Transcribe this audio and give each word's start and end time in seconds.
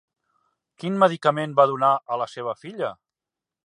Quin 0.83 0.97
medicament 1.03 1.55
va 1.61 1.69
donar 1.75 1.93
a 2.17 2.21
la 2.25 2.31
seva 2.37 2.61
filla? 2.65 2.95